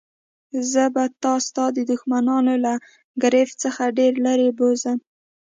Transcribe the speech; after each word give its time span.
زه 0.71 0.83
به 0.93 1.03
تا 1.23 1.33
ستا 1.45 1.65
د 1.77 1.79
دښمنانو 1.91 2.53
له 2.65 2.73
ګرفت 3.23 3.55
څخه 3.63 3.83
ډېر 3.97 4.13
لیري 4.25 4.49
بوزم. 4.57 4.97